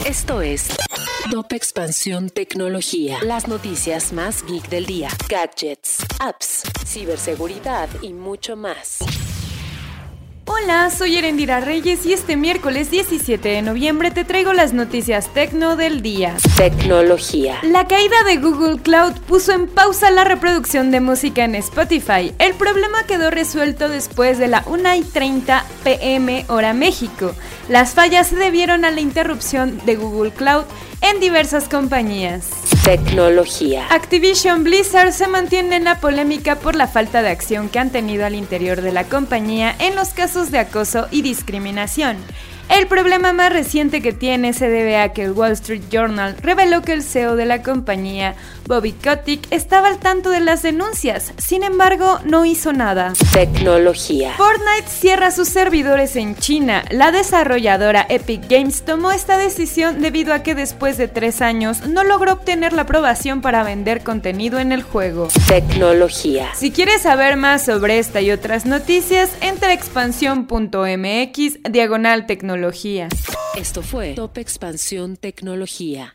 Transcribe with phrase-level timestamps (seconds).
[0.00, 0.68] Esto es
[1.30, 3.18] Top Expansión Tecnología.
[3.22, 5.10] Las noticias más geek del día.
[5.28, 8.98] Gadgets, apps, ciberseguridad y mucho más.
[10.46, 15.76] Hola, soy Erendira Reyes y este miércoles 17 de noviembre te traigo las noticias tecno
[15.76, 16.36] del día.
[16.56, 17.58] Tecnología.
[17.62, 22.34] La caída de Google Cloud puso en pausa la reproducción de música en Spotify.
[22.38, 27.34] El problema quedó resuelto después de la 1 y 30 pm hora México.
[27.68, 30.64] Las fallas se debieron a la interrupción de Google Cloud
[31.00, 32.50] en diversas compañías.
[32.84, 33.86] Tecnología.
[33.90, 38.26] Activision Blizzard se mantiene en la polémica por la falta de acción que han tenido
[38.26, 42.16] al interior de la compañía en los casos de acoso y discriminación.
[42.68, 46.82] El problema más reciente que tiene se debe a que el Wall Street Journal reveló
[46.82, 48.34] que el CEO de la compañía,
[48.66, 53.12] Bobby Kotick, estaba al tanto de las denuncias, sin embargo no hizo nada.
[53.32, 54.32] Tecnología.
[54.36, 56.84] Fortnite cierra sus servidores en China.
[56.90, 62.04] La desarrolladora Epic Games tomó esta decisión debido a que después de tres años no
[62.04, 65.28] logró obtener la aprobación para vender contenido en el juego.
[65.46, 66.48] Tecnología.
[66.54, 72.61] Si quieres saber más sobre esta y otras noticias, entra a expansión.mx diagonal tecnología.
[73.56, 76.12] Esto fue Top Expansión Tecnología.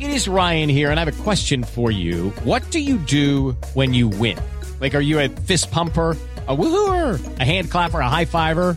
[0.00, 2.30] It is Ryan here, and I have a question for you.
[2.44, 4.38] What do you do when you win?
[4.80, 6.16] Like, are you a fist pumper?
[6.46, 8.76] A woohooer, a hand clapper, a high fiver.